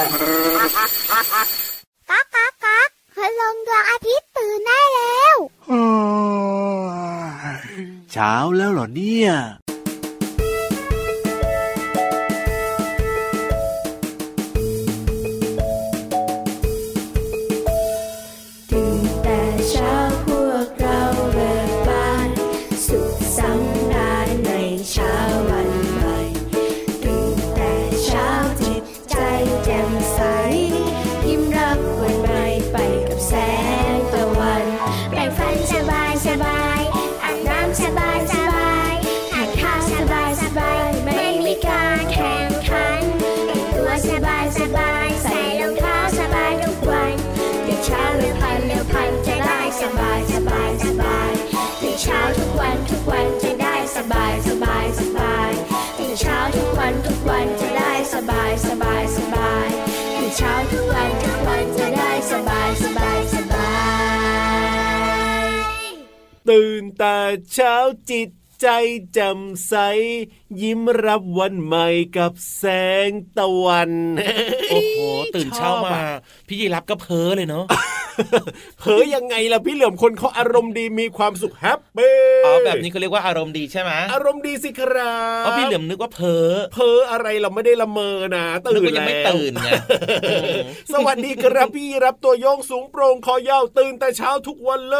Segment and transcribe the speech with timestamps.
[0.00, 5.36] ก๊ากก๊ากก๊ากคืลงดวงอาทิตย์ตื่นได้แล้ว
[8.12, 9.30] เช้าแล้วเหรอเนี่ย
[67.02, 67.18] แต่
[67.52, 67.74] เช้า
[68.10, 68.66] จิตใจ
[69.12, 69.72] แจ่มใส
[70.62, 72.64] ยิ้มรับวันใหม่กับแส
[73.08, 73.90] งตะวัน
[74.70, 74.98] โอ้โห
[75.34, 75.98] ตื่นเช้ามา
[76.48, 77.64] พี่ยีรับก็เพ้อเลยเนาะ
[78.80, 89.68] เผยยังไงล่ะพี่เหลือมคนเขาอารมณ์ดีมีความสุขแฮปปี้อ๋อแบบนี้เขาเรียกว่าอารมณ์ดีใช่ไหมอารมณ์ดีสิครับอ๋อพี่เหลือมนึกว่าเพ้อเพ้ออะไรเราไม่ได้ละเมอนะตื่นแล้วยังไม่ตื่นไง
[90.92, 94.98] สวัสดีครับพี่รับตัวโยงสูงโปร่งคอยาวตื่นแต่เช้าทุกวันเล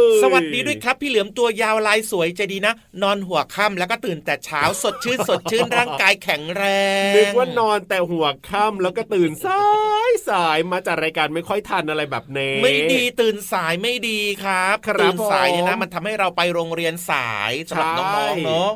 [0.00, 6.64] ย สวัสดีด้วยครับ พี่เหลือมตัวยาวลายสวยใจดีนะ นอนหัวค่ำแล้วก็ตื่นแต่เช้าสดชื่นสดชื่นร่างกายแข็งแร
[7.10, 9.64] งนึกว่านอนแต่หัวค่ำแล้วก็ตื่นสา
[10.10, 18.68] ยสายมาจากรายการไม่ค่อยทันอะไรแบบนี้ไม่ดีตื่นสายไม่ดีครับตื่นสายเนี่ยนะมันทำให้เราไปโรงเรียนสายสำหรับน้องๆเนาะ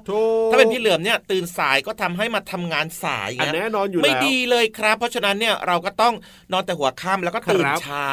[0.50, 6.14] ถ้าเป็นพี่เหลือมเนี่ยตื่นสายก็ทำให้มาทำงานสายแน่นอนอยู่ไม่ดีเลยครับ เพราะฉะนั้นเนี่ยเราก็ต้อง
[6.52, 8.08] นอนแต่หัวค่ำแล้วก็ตื่นเช้า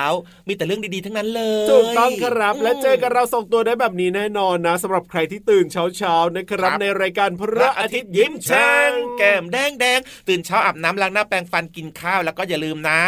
[0.47, 12.99] มีแต่เรื่องดีๆทั้งนั้นเลยถูกต้องครับ และเจอกันเราส่งตัวได้แบบนี้แน่นอนนะสำหรับใครที่ตื่นเช้าๆนะครับในรายการพระอาทิตย์ยิ้มแฉ่งแก้มแดงแดงตื่นเช้าอาบน้ำล้างหน้าแปรงฟันกินข้าวแล้วก็อย่าลืมนะ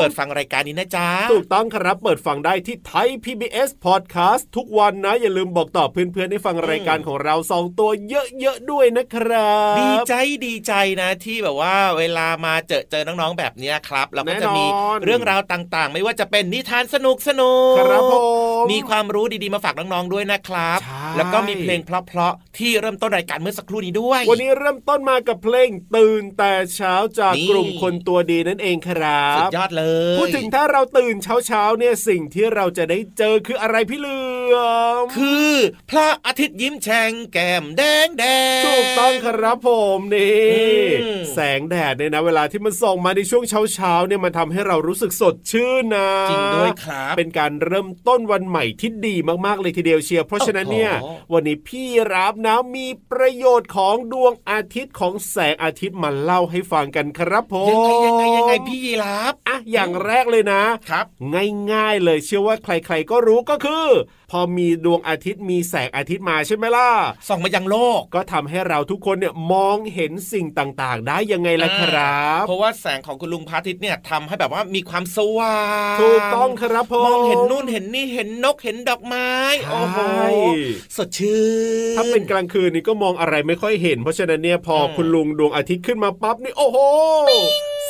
[0.00, 10.14] เปิดฟังรายการนี้นะจ๊ะถูกต้องครับเปิดฟังได้ที่ไทย PBS Podcast ทุกวันนะ อย่าลืมบอกต่อเพื่อนๆให้ฟังรายการของเราสองตัวเยอะๆด้วยนะครับ ดีใจ
[10.46, 14.64] ดีใจนะที่แบบว่าเวลามาเจอเจอน้องๆแบบนี้ครับเราก็จะมี
[15.04, 18.20] เรื่องราวต่างๆ ไม่ว่าจะเป็นนิทานสนุกสนุกครับผม
[18.70, 20.78] มีความรู้ดีๆมาฝากน้องๆด้วยนะครับ
[21.16, 29.84] แล้วก็มีเพลงเพราะๆที่เริ่มต้นรายการเมื่อสักครู่นี้ด้วยวันนี้เริ่มต้นมากับเพลงตื่นแต่เช้าจากกลุ่มคนตัวดีนั่นเองครับสุดยอดเล
[30.14, 34.20] ย พูดถึงถ้าเราตื่นเช้าๆเนี่ยสิ่งที่เราจะได้เจอคืออะไรพี่เหลื
[34.54, 34.56] อ
[35.02, 35.54] มคือ
[35.90, 38.24] พระอาทิตย์ยิ้มแฉ่งแก้มแดงแด
[38.60, 39.68] งถูกต้องครับผ
[39.98, 40.80] มนี่
[41.34, 49.16] แสงแดดเนี่ยนะ เวลาที่มันส่องมาในช่วงเช้าเช้าเนี่ยมันทำให้เรารู้สึกสดชื่นนะจริงด้วยครับเป็นการเริ่มต้นวันใหม่ที่ดี
[49.46, 50.92] มากๆเลยทีเดียวเชียร์เพราะฉะนั้นเนี่ย
[51.32, 61.06] วันนี้พี่รับนะมีประโยชน์ของดวงอาทิตย์ของแสงอาทิตย์มาเล่าให้ฟังกันครับผมยังไงยังไงยังไงพี่ยีรับอะอย่างแรกเลยนะครับ
[61.72, 63.86] ง่ายๆเลยเชื่อว่าใครๆก็รู้ก็คือ
[64.30, 66.88] พอมีดวงอาทิตย์มีแสงอาทิตย์มาใช่ไหมล่ะ
[67.28, 75.60] ส่องมายังโลกก็ทำให้เราทุกคนเนี่ยมองเห็นสิ่งต่างๆ ได้ยังไงล่ะครับ เพราะว่าแสงของคุณลุงพระอาทิตย์เนี่ยทำให้แบบว่ามีความสว่า
[75.94, 79.30] งถูกต้องครับผมมองเห็นนู่นเห็นนี่เห็นนกเห็นดอกไม้
[79.70, 79.98] โอ้โห
[80.96, 81.42] สดชื่
[81.94, 86.78] นถ้าเป็นกลางคืนนี่ก็มองอะไรไม่ค่อยเห็น เพราะฉะนั้นเนี่ยพอคุณลุงดวงอาทิตย์ขึ้นมาปั๊บนี่โอ้โห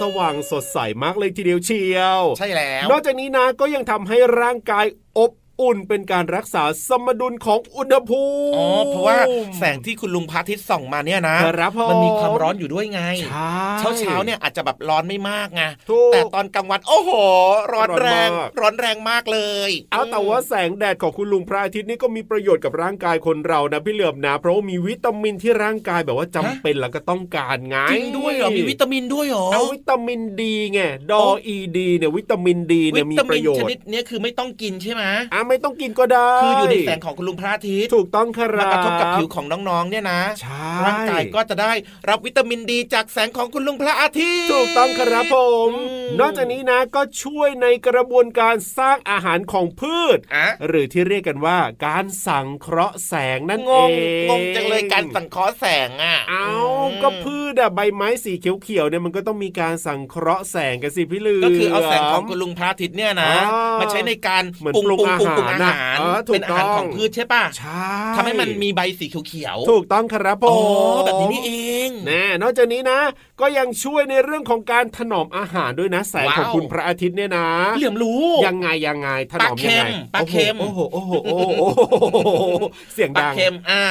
[0.00, 4.86] สว่างสดใสมากเลยทีเดียวเชียว ใช่แล้ว นอกจากนี้นะก็ยังทำให้ร่างกาย
[5.18, 9.18] อบ อุ่นเป็นการรักษาสมดุลของอุณหภูมิอ๋อเพราะว่า
[9.58, 11.36] แสงที่คุณลุงพระอาทิตย์ส่องมาเนี่ยนะ
[11.90, 13.02] มันมีความร้อนอยู่ด้วยไง
[13.78, 15.62] เช้าเช้าเนี่ยอาจจะแบบร้อนไม่มากไง
[16.12, 17.10] แต่ตอนกลางวันโอ้โห
[17.72, 18.28] ร้อนแรง
[18.60, 35.02] ร้อนแรงมากเลยเอาแต่ว่าแสงแดดของคุณลุงพระอาทิตย์นี่ก็มีประโยชน์กับร่างกายคนเรานะพี่เหลือบนะเพราะว่ามีวิตามินที่ร่างกายแบบว่าจำเป็นแล้วก็ต้องการไงจริงด้วยเหรอมีวิตามินด้วยเหรอเอาวิตามินดีไงดออีดีเนี่ยวิตามินดีเนี่ยมีประโยชน์ชนิดนี้คือไม่ต้องกินใช่ไหม
[35.32, 40.20] อ่าไม่ต้องกินก็ได้ คืออยู่ในแสงของคุณลุงพระอาทิตย์ถูกต้องครับมากระทบกับผิวของน้องๆเนี่ยนะ
[40.84, 41.72] ร่างกายก็จะได้
[42.08, 45.36] รับวิตามินดีจากแสงของคุณลุงพระอาทิตย์ถูกต้องครับผ
[45.68, 45.70] ม
[46.20, 50.18] นอกจากนี้นะก็ช่วยในกระบวนการสร้างอาหารของพืช
[50.66, 53.88] หรือที่เรียกกันว่าการสังเคราะห์แสงนั่นเอง
[54.30, 56.50] งงจังเลยการสังเคราะห์แสงอะเอา
[57.02, 63.32] ก็พืชอะใบไม้สีเขียวๆเนี่ยมันก็ต้องมีการสังเคราะห์แสงกันสิพี่ลือก็คือเอาแสงของคุณลุงพระอาทิตย์เนี่ยนะ
[63.80, 64.44] มาใช้ในการ
[64.74, 65.98] ปรุงปรุงปรุงอาหาร
[66.32, 70.46] เป็นอาหารของพืชใช่ป่ะใช่ทำให้มันมีใบสีเขียวถูกต้องครับผ
[70.94, 71.52] มแบบนี้นี่เอ
[71.88, 72.98] งแน่นอกจากนี้นะ
[73.40, 79.84] ก็ยังช่วยในเรื่องของการถนอมอาหารด้วยนะแสงของคุณพระอาทิตย์เนี่ยนะเหลี่ยมรู้ยังไงยังไงถนอมยังไง
[80.14, 82.28] ปลาเค็มโอ้โหโอ้โหโอ้โห
[82.94, 83.84] เสียงดังปลาเค็มอ่า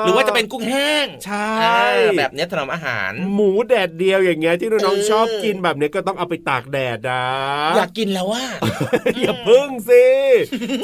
[0.00, 1.82] หรือว่าจะเป็นกุ้งแห้งใช่
[2.18, 7.24] แบบนี้ถนอมอาหาร หมูแดดเดียวอย่างเงี้ยที่น้องชอบกินแบบนี้ก็ต้องเอาไปตากแดดนะ
[7.76, 8.44] อยากกินแล้วว่า
[9.20, 10.06] อย่าพึ่งสิ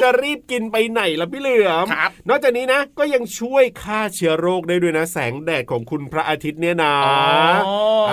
[0.01, 1.85] จะรีบกินไปไหนล่ะพี่เหลือม
[2.29, 6.95] นอกจากนี้นะ ก็ยังช่วยฆ่าเชื้อโรคได้ด้วยนะ แสงแดดของคุณพระอาทิตย์เนี่ยนะ
[8.11, 8.12] อ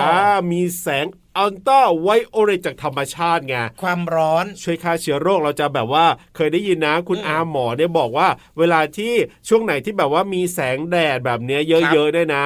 [0.51, 1.05] มีแสง
[1.37, 6.05] อัลตราไวโอเลตจากธรรมชาติไงความร้อนช่วยฆ่าเชื้อโรคเราจะแบบว่า
[6.35, 8.27] เคยได้ยินนะ คุณอาหมอเนี่ยบอกว่า
[8.59, 9.13] เวลาที่
[9.47, 12.45] ช่วงไหนที่แบบว่ามีแสงแดดแบบเนี้ยเยอะๆได้นะ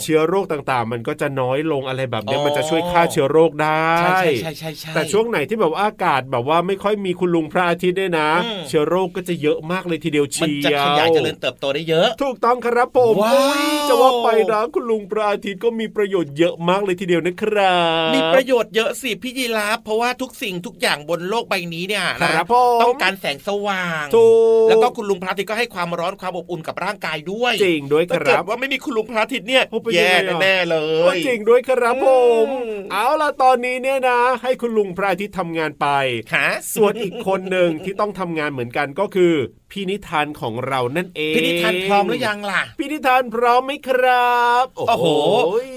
[0.00, 8.28] เชื้อโรคต่างๆ มันก็จะน้อยลงอะไรแบบนี้มันจะช่วยฆ่าเชื้อโรคได้ใช่ใช่ใช่ใช่แต่ช่วงไหนที่แบบว่าอากาศแบบว่าไม่ค่อยมีคุณลุงพระอาทิตย์ได้นะ
[8.68, 13.14] เชื้อโรคก็จะเยอะมากเลยทีเดียวเชียวมันจะขยายเจริญเติบโตได้เยอะ ถูกต้องครับผม
[13.88, 17.76] จะว่าไปนะคุณลุงพระอาทิตย์ก็มีประโยชน์เยอะมากเลยทีเดียวนะครั
[18.08, 22.32] บมีประโยชน์เยอะสิพี่ยีราฟเพราะว่าทุกสิ่งทุกอย่างบนโลกใบนี้เนี่ยนะ
[22.82, 24.04] ต้องการแสงสว่าง
[24.68, 29.62] แล้วก็คุณลุงพระอาทิตย์ก็ให้ความร้อนความอบอุ่นกับร่างกายด้วยจริงด้วยครับว่าไม่มีคุณลุงพระอาทิตย์เนี่ย
[29.94, 30.12] แย่
[30.42, 30.76] แน่เล
[31.14, 32.08] ยจริงด้วยครับผ
[32.44, 32.46] ม
[32.92, 35.86] เอาล่ะตอนนี้เนี่ยนะ ให้คุณลุงพระอาทิตย์ทำงานไป
[36.74, 39.34] ส่วนอีกคนหนึ่งที่ต้องทำงานเหมือนกันก็คือ
[39.72, 45.06] พี่นิทานของเรานั่นเองพี่นิทานพร้อมหรือยังล่ะพี่นิทานพร้อมไหมครับ โอ้โห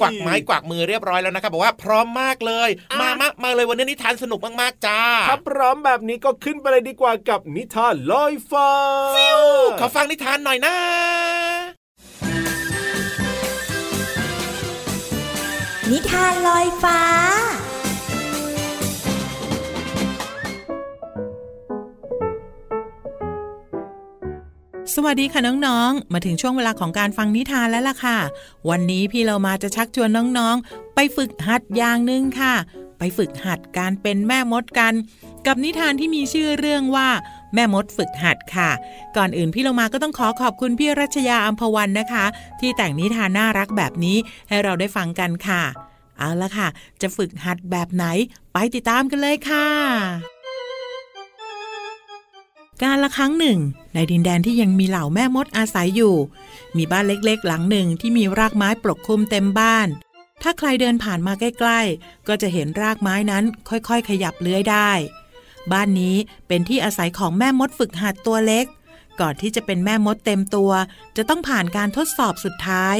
[0.02, 2.70] กวักไม้กวักมือเรียบร้อยแล้วนะครับบอกว่าพร้อมมากเลย
[3.00, 8.72] มามามาเลยวันนี้นิทานสนุกมากๆจ้าถ้าพร้อมแบบนี้ก็ขึ้นไปเลยดีกว่ากับนิทานลอยฟ้า
[9.80, 10.76] ขอฟังนิทานหน่อยนะ
[15.92, 17.00] นิทานลอยฟ้า
[24.96, 28.18] สวัสดีค่ะน้องๆ มาถึงช่วงเวลาของการฟังนิทานแล้วล่ะค่ะ
[28.70, 32.54] วันนี้พี่เรามาจะชักชวนน้องๆ ไปฝึกหัดอย่างหนึ่งค่ะ
[33.00, 34.94] ไปฝึกหัดการเป็นแม่มดกัน
[35.48, 37.10] กับนิทานที่มีชื่อเรื่องว่า
[37.54, 38.70] แม่มดฝึกหัดค่ะ
[39.18, 42.26] ก่อนอื่นพี่เรามาก็ต้องขอขอบคุณพี่รัชยาอัมพวันนะคะ
[42.60, 44.18] ที่แต่งนิทานน่ารักแบบนี้
[44.50, 45.62] ให้เราได้ฟังกันค่ะ
[46.18, 46.68] เอาละค่ะ
[47.02, 48.06] จะฝึกหัดแบบไหน
[48.54, 49.68] ไปติดตามกันเลยค่ะ
[52.84, 53.60] การละครั้งหนึ่ง
[53.94, 56.16] ในดินแดนที่ยังมีเหล่าแม่มดอาศัยอยู่
[56.78, 59.88] มีบ้านเล็กๆ หลังหนึ่งที่มีรากไม้ปกคลุมเต็มบ้าน
[60.42, 64.92] ถ้าใครเดินผ่านมาใกล้ ๆ ก็จะเห็นรากไม้นั้นค่อยๆ ขยับเลื้อยได้
[65.72, 66.16] บ้านนี้
[66.48, 68.66] เป็นที่อาศัยของแม่มดฝึกหัดตัวเล็ก
[69.20, 70.72] ก่อนที่จะเป็นแม่มดเต็มตัว
[71.18, 72.96] จะต้องผ่านการทดสอบสุดท้าย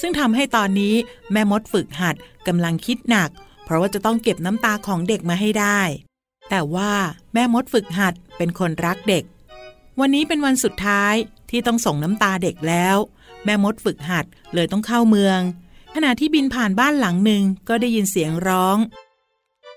[0.00, 0.94] ซึ่งทำให้ตอนนี้
[1.32, 2.14] แม่มดฝึกหัด
[2.46, 3.30] กำลังคิดหนัก
[3.64, 5.80] เพราะว่าจะต้องเก็บน้ำตาของเด็กมาให้ได้
[6.50, 6.92] แต่ว่า
[7.34, 9.24] แม่มดฝึกหัดเป็นคนรักเด็ก
[10.00, 11.14] วันนี้เป็นวันสุดท้าย
[11.50, 12.96] ที่ต้องส่งน้ำตาเด็กแล้ว
[13.44, 14.24] แม่มดฝึกหัด
[14.54, 15.40] เลยต้องเข้าเมือง
[15.94, 18.78] ขณะที่บินผ่านบ้านหลังหนึ่งก็ได้ยินเสียงร้อง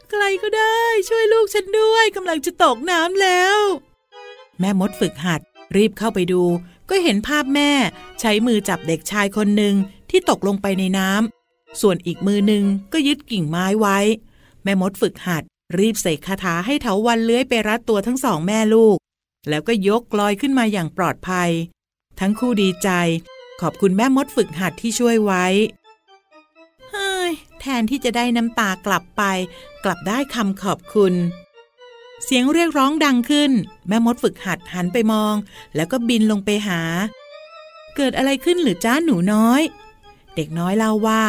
[0.09, 0.79] ใครก็ได้
[1.09, 3.57] ช่วยลูกฉันด้วยกำลังจะตกน้ำแล้ว
[4.59, 5.41] แม่มดฝึกหัด
[5.75, 6.43] รีบเข้าไปดู
[6.89, 7.71] ก็เห็นภาพแม่
[8.19, 9.75] ใช้มือจับเด็กชายคนหนึ่ง
[10.09, 12.63] ที่ตกลงไปในน้ำส่วนอีกมือหนึ่ง
[12.93, 13.97] ก็ยึดกิ่งไม้ไว้
[14.63, 15.43] แม่มดฝึกหัด
[15.75, 18.97] รีบเสกคาถาให้เถาวันเลื้อยไปรัดตัวทั้งสองแม่ลูก
[19.49, 21.49] แล้วก็ยกลอยขึ้นมาอย่างปลอดภัย
[22.19, 22.89] ทั้งคู่ดีใจ
[23.61, 25.45] ขอบคุณแม่มดฝึกหัดที่ช่วยไว้
[26.91, 29.23] เฮ้ยแทนที่จะได้น้ำตากลับไป
[29.83, 31.13] กลับได้คำขอบคุณ
[32.23, 33.51] เสียงเรียกร้องดังขึ้น
[33.87, 35.35] แม่มดฝึกหัดหันไปมอง
[35.75, 36.81] แล้วก็บินลงไปหา
[37.95, 39.61] เกิดอะไรขึ้นหรือจ้าหนูน้อย
[40.35, 41.21] เด็กน้อยเล่าว่า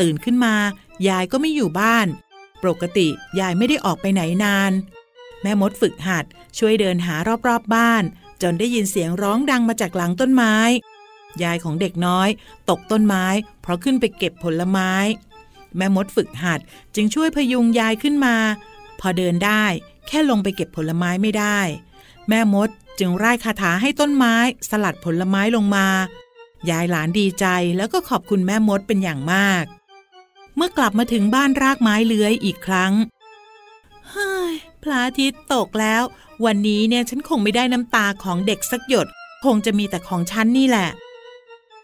[0.00, 0.54] ตื่นขึ้นมา
[1.08, 2.06] ยายก็ไม่อยู่บ้าน
[2.64, 4.72] ปกติยายไม่ได้ออกไปไหนนาน
[5.42, 6.24] แม่มดฝึกหัด
[6.58, 8.02] ช่วยเดินหารอบๆบบ้าน
[8.42, 10.56] จนได้ยินเสียงร้องดังมาจากหลังต้นไม้
[11.42, 12.28] ยายของเด็กน้อย
[12.70, 13.26] ตกต้นไม้
[13.62, 14.92] เพราะขึ้นไปเก็บผลไม้
[15.76, 16.60] แม่มดฝึกหัด
[16.94, 18.36] จึงช่วยพยุงยายขึ้นมา
[19.00, 19.64] พอเดินได้
[20.06, 21.60] แค่ลงไปเก็บผลไม้ไม่ได้
[22.28, 22.68] แม่มด
[22.98, 24.34] จึงไล่คาถาให้ต้นไม้
[24.70, 25.86] สลัดผลไม้ลงมา
[26.70, 29.64] ยายหลานดีใจแล้วก็ขอบคุณแม่มดเป็นอย่างมาก
[30.56, 32.92] เมื่อกลับมาถึงบ้านรากไม้เลื้อยอีกครั้ง
[34.10, 36.02] เฮ้ยพระอาทิตย์ตกแล้ว
[36.44, 39.08] วันนี้เนี่ยฉันคงไม่ได้น้ำตาของเด็กสักหยด
[39.44, 40.88] คงจะมีแต่ของฉันนี่แหละ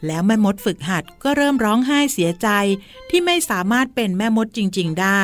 [0.07, 2.49] แล้วแม่มดฝึกหัดก็เริ่มร้องไห้เสียใจ
[3.11, 5.23] ที่ไม่สามารถเป็นแม่มดจริง ๆ ได้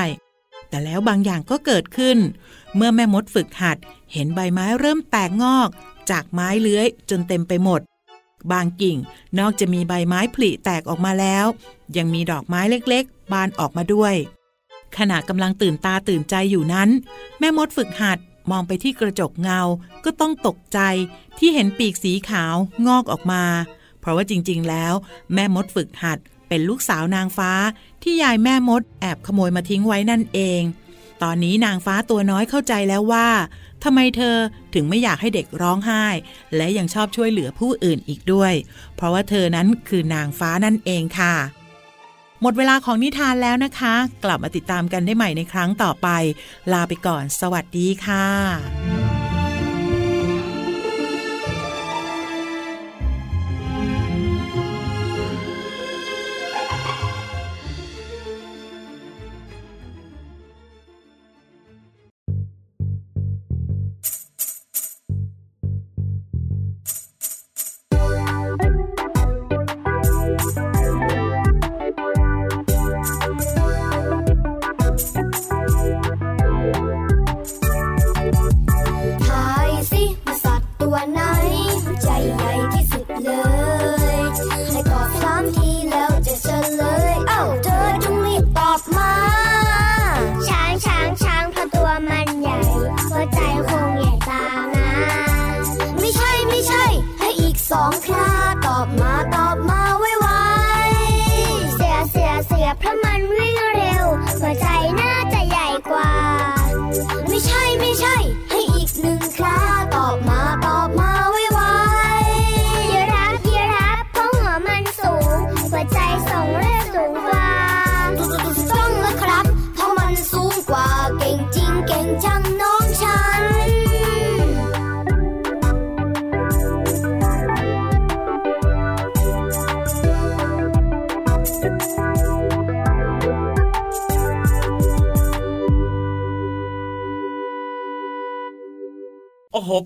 [0.68, 2.18] แต่แล้วบางอย่างก็เกิดขึ้น
[2.76, 3.78] เมื่อแม่มดฝึกหัด
[4.12, 5.68] เห็นใบไม้เริ่มแตกงอก
[6.10, 7.80] จากไม้เลื้อยจนเต็มไปหมด
[8.52, 8.98] บางกิ่ง
[9.38, 11.46] นอกจะมีใบไม้ผลิแตกออกมาแล้ว
[11.96, 14.14] ยังมีดอกไม้เล็ก บานออกมาด้วย
[14.98, 16.88] ขณะกำลังตื่นตาตื่นใจอยู่นั้น
[17.38, 18.18] แม่มดฝึกหัด
[18.50, 19.60] มองไปที่กระจกเงา
[20.04, 20.78] ก็ต้องตกใจ
[21.38, 22.54] ที่เห็นปีกสีขาว
[22.86, 23.44] งอกออกมา
[24.00, 24.92] เพราะว่าจริงๆ แล้ว
[25.34, 26.18] แม่มดฝึกหัด
[26.48, 27.52] เป็นลูกสาวนางฟ้า
[28.02, 30.62] ที่ยายแม่มดแอบขโมยมาทิ้งไว้นั่นเอง
[31.22, 33.28] ตอนนี้นางฟ้าตัวน้อยเข้าใจแล้วว่า
[33.84, 34.36] ทำไมเธอ
[34.74, 36.04] ถึงไม่อยากให้เด็กร้องไห้
[36.56, 38.52] และยังชอบช่วยเหลือผู้อื่นอีกด้วย
[38.96, 41.34] เพราะว่าเธอนั้นคือนางฟ้านั่นเองค่ะ
[42.42, 46.08] หมดเวลาของนิทานแล้วนะคะ กลับมาติดตามกันได้ใหม่ในครั้งต่อไป
[46.72, 48.85] ลาไปก่อน สวัสดีค่ะ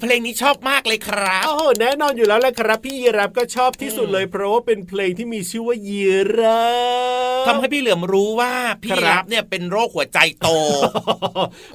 [0.00, 6.02] เพลงนี้ชอบมากเลยครับโอ้โหแน่นอนอยู่แล้วแหละครับ พี่ยีรับก็ชอบที่สุดเลยเพราะว่าเป็นเพลงที่มีชื่อว่ายี
[6.38, 6.64] รั
[7.18, 7.19] บ
[7.50, 8.52] ทำให้พี่เหลือมรู้ว่า
[8.82, 10.48] พี่ยีรับเนี่ยเป็นโรคหัวใจโต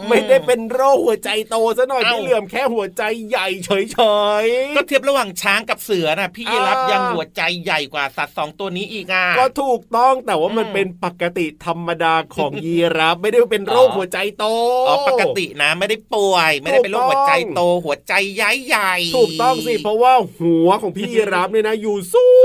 [0.10, 4.00] ไม่ได้เป็นโรคหัวใจโตซะหน่อยพี่เหลือมแค่หัวใจใหญ่เฉ
[4.44, 14.46] ยๆก็เทียบระหว่างช้างกับเสือน่ะ พี่ยีรับยังหัวใจใหญ่กว่าสัตว์สองตัวนี้อีกอะก็ถูกต้องแต่ว่ามันเป็นปกติธรรมดาของยีรับไม่ได้เป็นโรคหัวใจโต
[14.88, 22.28] อ๋อปกตินะไม่ได้ป่วย ไม่ได้เป็นโรคหัวใจโต หัวใจใหญ่ใหญ่ถูกต้องสิเพราะว่าหัวของพี่ยีรับเนี่ยนะอยู่สู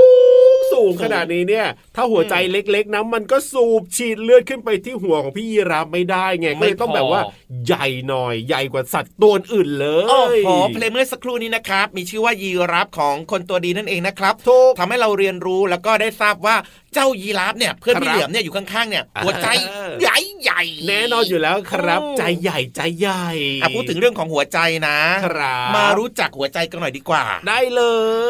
[0.73, 7.21] สูงขนาดนี้เนี่ย ถ้าหัวใจเล็กๆนะมันก็สูบฉีดเลือดขึ้นไปที่หัวของพี่ยีรับไม่ได้ไงก็เลยต้องแบบว่า
[7.65, 14.33] ใหญ่หน่อยใหญ่กว่าสัตว์ตัวอื่นเลยโอ้โหเพลงเมื่อสักครู่นี้นะครับ มีชื่อว่ายีรับของคนตัวดีนั่นเองนะครับ
[14.79, 16.55] ทำให้เราเรียนรู้แล้วก็ได้ทราบว่า
[16.93, 19.47] เจ้ายีราฟเนี่ยเพื่อนพี่เหลือมเนี่ยอยู่ข้างๆเนี่ยหัวใจ
[20.01, 23.27] ใหญ่ใหญ่แน่นอนอยู่แล้วครับใจใหญ่ใจใหญ่
[23.75, 27.81] พูดถึงเรื่องของหัวใจนะครับมารู้จักหัวใจกันหน่อยดีกว่า ได้เล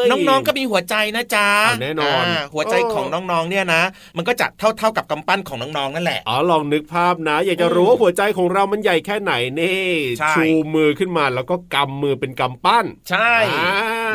[0.02, 1.48] ย น้องๆก็มีหัวใจนะจ๊ะ
[1.82, 3.82] แน่นอน หัวใจของน้องๆเนี่ยนะ
[4.16, 9.86] มันก็จะเท่าๆกับกำปั้นของน้องๆนั่นแหละอ๋อลองนึกภาพนะ อยากจะรู้ว่าหัวใจของเรามันใหญ่แค่ไหนนี่
[10.36, 13.32] ชูมือขึ้นมาแล้วก็กำมือเป็นกำปั้น ใช่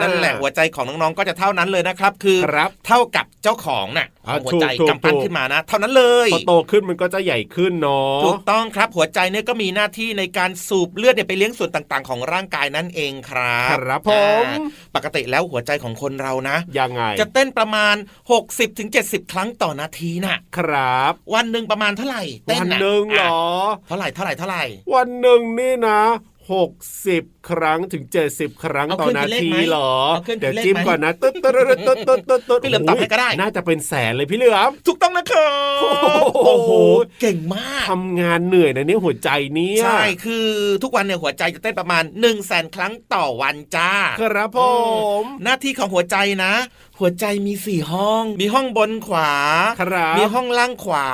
[0.02, 2.40] นั่นแหละหัวใจของน้องๆก็จะเท่านั้นเลยนะครับ คือ
[2.88, 4.08] เท่ากับเจ้าของน่ะ
[4.44, 14.12] หัวใจกำปั้นขึ้นมานะ เท่านั้นเลยพอโตขึ้นมันก็จะใหญ่ขึ้นเนาะถูกต้องครับหัวใจเนี่ยก็มีหน้าที่ในการสูบเลือดเนี่ยไปเลี้ยงส่วนต่างๆ ของร่างกายนั่นเองครับครับผ
[14.44, 14.46] ม
[14.96, 17.96] ปกติแล้วหัวใจของคนเรานะยังไง จะเต้นประมาณ
[18.64, 23.46] 60-70 ครั้งต่อนาทีน่ะ ครับ วันหนึ่งประมาณเท่าไหร่เต้นวันหนึ่งเหรอ
[23.88, 24.64] เท่าไหร่เท่าไหร่เท่าไหร่
[24.96, 26.02] วันหนึ่งนี่นะ
[26.52, 26.72] หก
[27.08, 29.92] สิบ ครั้งถึงเจ็ดสิบครั้งต่อนาทีหรอ
[30.40, 31.54] เดี๋ยวจิ้มก่อนนะตึ๊ดตึ๊ด
[31.88, 36.72] ตึ๊ดตึ๊ดตึ๊ดตึ๊ดพี่เหลือมตอบให้ก็ได้ น่าจะเป็นแสนเลยพี่เหลือมถูกต้องนะครับโอ้โห
[37.22, 40.48] เก่งมากทำงานเหนื่อยนะเนี่ยหัวใจเนี่ยใช่คือ
[40.84, 44.60] ทุกวันเนี่ยหัวใจจะเต้นประมาณ1นึ่งแสนครั้งต่อวันจ้า ครับผ
[45.22, 46.54] ม หน้าที่ของหัวใจนะ
[47.00, 49.32] หัวใจมีสี่ห้อง มีห้องบนขวา
[49.82, 51.08] ครับ มีห้องล่างขวา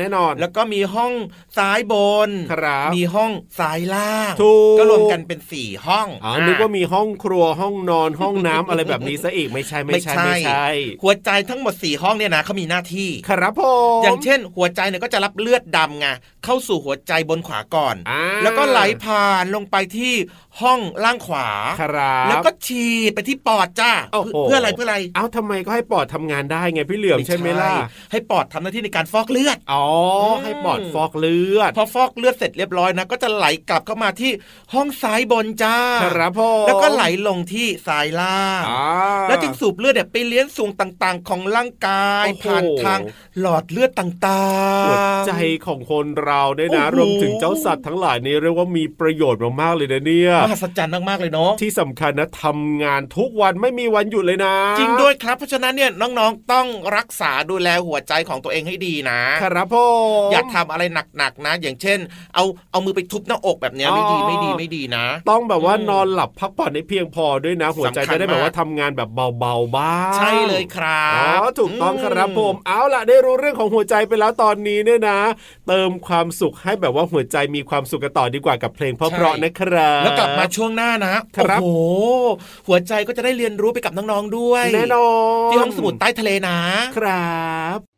[0.00, 1.12] แน่นอน แล้วก็มีห้อง
[1.56, 1.94] ซ้ายบ
[2.28, 4.32] น ครับ มีห้องซ้ายล่าง
[4.78, 10.66] ก็รวมกันเป็นสี่ห้องอ๋อนึกว่ามีห้องครัวห้องนอนห้องน้ำอะไรแบบนี้ซะอีกไม่ใช่ไม่ใช่ไม่ใช่
[11.02, 13.62] หัวใจทั้งหมดสี่ห้องเนี่ยนะเขามีหน้าที่ ครับผ
[13.98, 16.06] มอย่างเช่น หัวใจเนี่ยก็จะรับเลือดดำไง
[16.44, 17.96] เข้าสู่หัวใจบนขวาก่อน
[18.42, 20.14] แล้วก็ไหลผ่านลงไปที่
[20.62, 21.48] ห้องล่างขวา
[21.80, 23.92] ครับแล้วก็ฉีดไปที่ปอดจ้า
[24.44, 27.72] เพื่ออะไรเพื่ออะไร เอ้าทำไมก็ให้ปอดทำงานได้ไงพี่เหลือมใช่ไหมล่ะ
[28.12, 29.86] ให้ปอดทำหน้าที่ในการฟอกเลือดอ๋อ
[30.42, 34.30] ให้ปอดฟอกเลือด พอฟอกเลือดเสร็จเรียบร้อยนะก็จะไหลกลับเข้ามาที่
[34.74, 35.69] ห้องซ้ายบนจ้า
[36.02, 38.62] ครับพ่อแล้วก็ไหลลงที่สายล่าง
[39.28, 43.00] แล้วจึงสูบเลือดเนี่ยไปเลี้ยงส่วนต่างๆ ของร่างกายผ่านทาง
[43.40, 44.44] หลอดเลือดต่า
[44.82, 44.96] งๆหัว
[45.26, 45.32] ใจ
[45.66, 59.86] ของคนเราเนี่ยนะรวมถึงเจ้าสัตว์ทั้งหลายนี่เรียกว่ามีประโยชน์มากๆเลยนะเนี่ยมหัศจรรย์มากๆเลยเนาะที่สำคัญนะทำงานทุกวันไม่มีวันหยุดเลยนะ จริงด้วยครับเพราะฉะนั้นเนี่ยน้องๆต้องรักษาดูแลหัวใจของตัวเองให้ดีนะ ครับพ่อ
[60.32, 60.82] อยากทำอะไร
[61.18, 61.98] หนักๆนะ อย่างเช่น
[62.34, 75.20] เอาเอามือไปทุบหน้าอกแบบนี้ไม่ดีไม่ดีไม่ดีนะ ต้องแบบว่านอนหลับพักผ่อนให้เพียงพอด้วยนะ หัวใจจะได้แบบว่าทำงานแบบเบาๆบ้างใช่เลยครับอ๋อถูกต้องครับผมเอาล่ะได้รู้เรื่องของหัวใจไปแล้วตอนนี้เนี่ยนะ
[75.66, 81.78] เติมความสุขให้แบบว่าหัวใจมีความสุขกันต่อดีกว่ากับเพลงเพราะๆนะครับแล้วกลับมาช่วงหน้านะครับโอ้โห
[82.68, 85.08] หัวใจก็จะได้เรียนรู้ไปกับน้องๆด้วยแน่นอ
[85.48, 86.58] นที่ห้องสมุดใต้ทะเลนะ
[86.96, 87.40] ครั
[87.76, 87.89] บ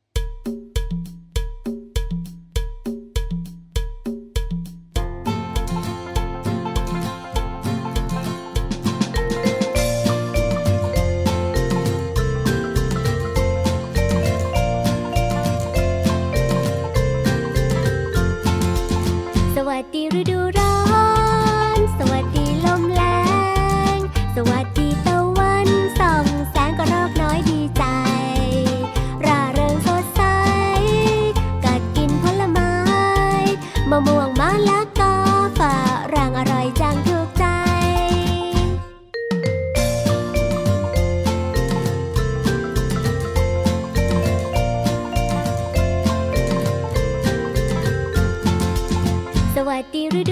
[19.94, 20.31] ฤดู
[49.94, 50.31] ฤด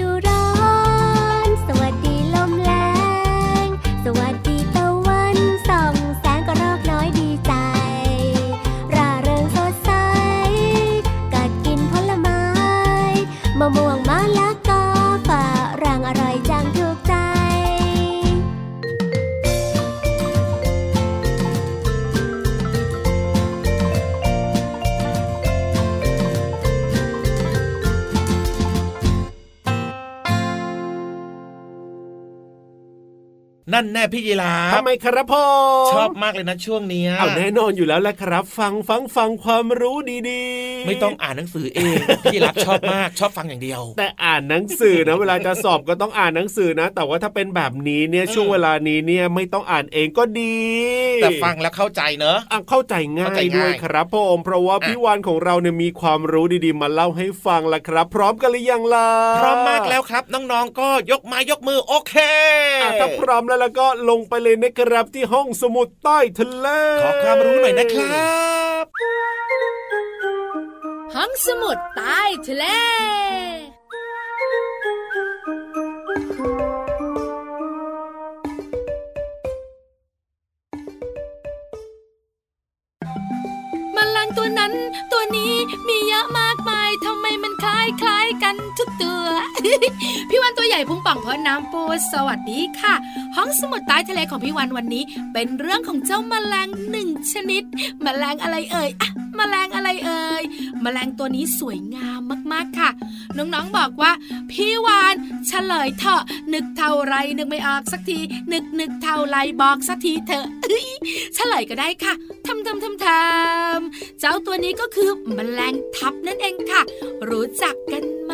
[33.81, 35.45] นั่นแน่พี่ยีราทำไมครับพ่อ
[35.95, 39.97] ชอบมากเลยนะช่วงนี้เอาแน่นอนอยู่แล้วแหละครับ ฟังฟังฟังความรู้
[40.29, 50.61] ดีๆ ไม่ต้องอ่านหนังสือเองพี่รับชอบมากชอบฟังอย่างเดียว แต่อ่านหนังสือนะ เวลาจะสอบก็ต้องอ่านหนังสือนะ แต่ว่าถ้าเป็นแบบนี้เนี่ยช่วงเวลานี้เนี่ยไม่ต้องอ่านเองก็ดี
[51.23, 52.37] แต่ฟังแล้วเข้าใจเนอะ
[52.69, 62.15] เข้าใจง่ายด้วยครับพ่อมเพราะว่าพี่วานของเราเนี่ยมีความรู้ดีๆ มาเล่าให้ฟังละครับ พร้อมกันหรือยังล่ะพร้อมมากแล้วครับน้องๆก็ยกไม้ยกมือโอเค
[62.99, 66.67] ถ้าพร้อมแล้วแล้วก็ลงไปเลยนะครับที่ห้องสมุดใต้ทะเล
[67.01, 68.39] ขอความรู้หน่อยนะครั
[68.83, 68.85] บ
[71.15, 72.65] ห้องสมุดใต้ทะเล
[84.37, 84.73] ตัวนั้น
[85.11, 85.55] ตัวนี้
[85.87, 89.23] มีเยอะมากมาย ทำไมมันคล้ายคล้ายกันทุกตัว
[90.29, 92.93] พี่วันตัวใหญ่พุงป่องเพราะน้ำปูสวัสดีค่ะ
[93.35, 97.63] ห้องสมุดใต้ทะเลของพี่วันวันนี้ เป็นเรื่องของเจ้าแมลงหนึ่งชนิด
[98.05, 100.43] มแมลงอะไรเอ่ยอะมแมลงอะไรเอ่ย
[100.83, 102.10] มแมลงตัวนี้สวยงาม
[102.51, 102.89] มากๆค่ะ
[103.37, 104.11] น้องๆบอกว่า
[104.51, 105.15] พี่วาน
[105.47, 106.21] เฉลยเถอะ
[106.53, 108.19] นึกเท่าไรนึกไม่ออกสักที
[108.53, 110.45] นึกนึกเท่าไรบอกสักทีเถอะ
[111.35, 112.13] เฉลยก็ได้ค่ะ
[112.47, 116.81] ทำทำทำทำเจ้าตัวนี้ก็คือมแมลงทับนั่นเองค่ะ
[117.29, 118.33] รู้จักกันไหม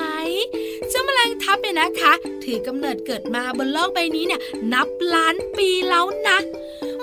[0.90, 4.42] เจ้าแมลงทับเนี่ยนะคะ ถือกำเนิดเกิดมาบนโลกใบนี้เนี่ย
[4.74, 6.38] นับล้านปีแล้วนะ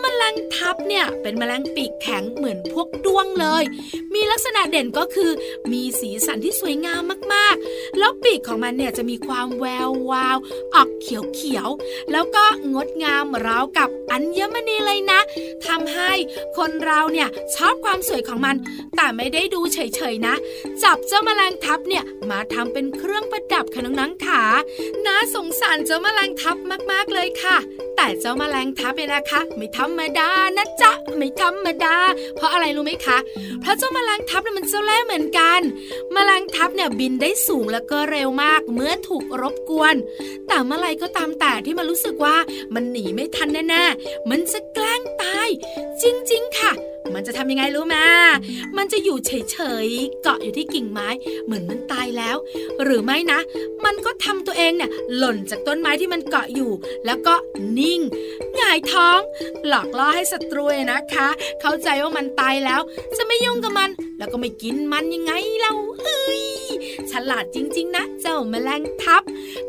[0.04, 3.62] มแมลงทับเนี่ยเป็นแมลงปีกแข็งเหมือนพวกด้วงเลย
[4.14, 5.30] มีลักษณะเด่นก็คือ
[5.72, 7.00] มีสีสันที่สวยงาม
[7.34, 10.36] มากๆ แล้วปีกของมันเนี่ยจะมีความแวววาว
[10.74, 15.20] ออกเขียวๆ แล้วก็งดงามราวกับอัญมณีเลยนะ
[15.66, 16.10] ทำให้
[16.56, 18.56] คนเราเนี่ยชอบความสวยของมัน
[18.96, 20.34] แต่ไม่ได้ดูเฉยๆนะ
[20.82, 24.42] จับเจ้าแมลงทับเนี่ยมาทำเป็นเครื่องประดับค่ะน้องๆขา
[25.06, 26.56] น่าสงสารเจ้าแมลงทับ
[26.92, 27.56] มากๆเลยค่ะ
[28.06, 31.96] แต่เจ้าแมลงทับเนี่ยนะคะ ไม่ทำรมดานะจ๊ะไม่ธรรมดา
[32.36, 33.18] เพราะอะไรรู้ไหมคะ
[33.60, 35.60] เพราะเจ้าแมลงทับเนี่ยมันเจ้าแร่เหมือนกัน
[36.12, 39.94] แมลงทับเนี่ยบินได้สูงแล้วก็เร็วมากเมื่อถูกรบกวน
[40.48, 42.36] แต่เมื่อไรก็ตามแต่ที่มันรู้สึกว่า
[42.74, 45.48] มันหนีไม่ทันแน่ๆมันจะแกล้งตาย
[46.02, 46.72] จริง ๆ ค่ะ
[47.14, 47.96] มันจะทำยังไงรู้ไหม
[48.76, 51.08] มันจะอยู่เฉยๆเกาะอยู่ที่กิ่งไม้
[51.44, 52.36] เหมือนมันตายแล้ว
[52.82, 53.40] หรือไม่นะ
[53.84, 56.72] มันก็ทำตัวเองเนี่ยหล่นจากต้นไม้ที่มันเกาะอยู่
[57.06, 57.34] แล้วก็
[57.78, 58.00] นิ่ง
[58.56, 59.20] หงายท้อง
[59.66, 61.28] หลอกล่อให้ศัตรูนะคะ
[61.60, 62.80] เข้าใจว่ามันตายแล้ว
[63.16, 66.42] จะไม่ยุ่งกับมัน แล้วก็ไม่กินมันยังไงเราเอ้ย
[67.10, 69.22] ฉลาดจริง ๆ นะ เจ้าแมลงทับ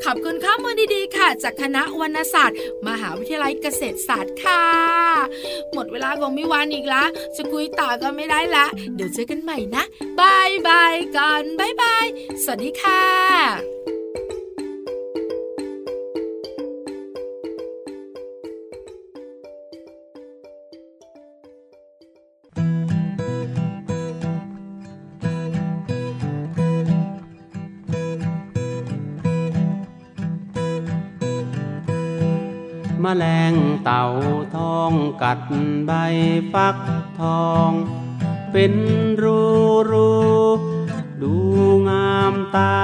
[0.03, 5.14] ขอบคุณข้อมูลดีๆค่ะ จากคณะวรรณศาสตร์ มหาวิทยาลัยเกษตรศาสตร์ค่ะ
[5.95, 7.03] เวลาของมิวานอีกละ
[7.35, 9.83] จะคุยต่อก็ไม่ได้ละ เดี๋ยวเจอกันใหม่นะ
[10.19, 12.05] บายบายก่อนบายบาย
[12.43, 13.74] สวัสดีค่ะ
[33.05, 33.53] มแมลง
[33.85, 34.03] เต่า
[34.55, 34.91] ทอง
[35.21, 35.39] กัด
[35.87, 35.91] ใบ
[36.53, 36.77] ฟัก
[37.21, 37.69] ทอง
[38.51, 38.73] เป็น
[39.21, 39.41] รู
[39.91, 40.11] รู
[41.21, 41.33] ดู
[41.89, 42.77] งามตา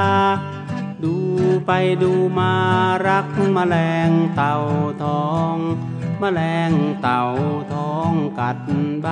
[1.03, 1.15] ดู
[1.65, 1.71] ไป
[2.03, 2.55] ดูมา
[3.07, 3.75] รักมแมล
[4.07, 4.55] งเต่า
[5.03, 5.55] ทอง
[6.21, 7.23] มแมลงเต่า
[7.73, 8.59] ทองกัด
[9.01, 9.07] ใบ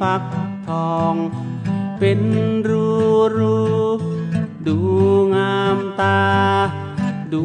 [0.00, 0.22] ฟัก
[0.68, 1.14] ทอง
[1.98, 2.20] เป็น
[2.68, 2.88] รู
[3.36, 3.58] รู
[4.66, 4.78] ดู
[5.34, 6.20] งามตา
[7.32, 7.44] ดู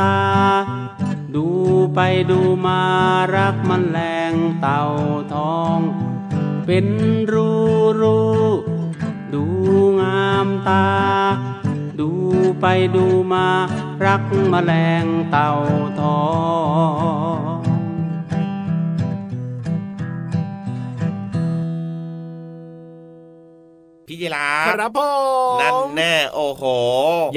[0.00, 0.18] ตา
[1.34, 1.46] ดู
[1.94, 2.82] ไปดูมา
[3.36, 3.98] รักมันแร
[4.32, 4.82] งเต่า
[5.34, 5.78] ทอง
[6.66, 6.86] เป็น
[7.32, 7.50] รู
[8.00, 8.20] รู
[9.34, 9.44] ดู
[10.00, 10.88] งามตา
[12.00, 12.10] ดู
[12.60, 13.46] ไปดูมา
[14.04, 15.50] รักมแมลงเต่า
[16.00, 16.20] ทอ
[16.79, 16.79] ง
[24.66, 25.10] ครับพ่อ
[25.60, 26.64] นั่นแน่โอ้โห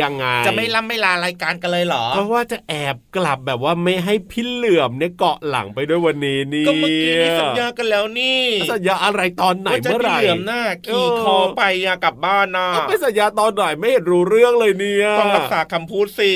[0.02, 11.62] ยังไง จะไม่ล่ำไม่ลารายการกันเลยเหรอ เพราะว่าจะแอบกลับแบบว่าไม่ให้พี่เหลื่อมเนี่ยเกาะหลังไปด้วยวันนี้นี่ ก็เมื่อกี้นี่สัญญากันแล้วนี่ สัญญาอะไรตอนไหนเมื่อไหร่เหลื่อมหน้าขี่คอไป
[12.04, 16.32] กลับบ้านนะไม่สัญญาตอนไหนไม่เห็นรู้เรื่องเลยเนี่ยต้องรักษาคำพูดสิ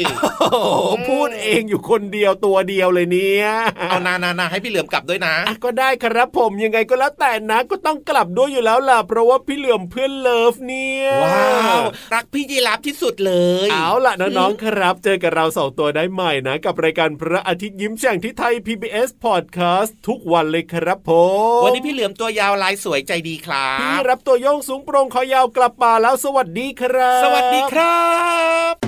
[1.10, 3.46] พูดเองอยู่คนเดียวตัวเดียวเลยเนี่ย
[3.90, 11.50] เอานานานาให้พี่เหลื่อมกลับด้วยนะ ก็ได้ครับผมยังไงก็แล้วแต่นะ ก็ต้องกลับด้วยอยู่แล้วล่ะเพราะว่าพี่เหลื่อมเพื่อนเลิฟเนี่ยว้า
[11.80, 11.82] ว
[12.14, 13.34] รักพี่ยีรับที่สุดเล
[13.68, 21.12] ย เอาล่ะน้องๆครับ เจอกับเราสองตัวได้ใหม่นะ กับรายการพระอาทิตย์ยิ้มแฉ่งที่ไทย PBS Podcast ทุกวันเลยครับผ
[21.60, 27.98] มวันนี้พี่เหลือมตัวยาวลายสวยใจดีครับพี่รับตัวโยงสูงโปร่งคอยาวกลับมาแล้วสวัสดีครับ สวัสดีครั
[28.74, 28.87] บ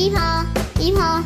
[0.00, 0.46] 你好
[0.78, 1.22] 你好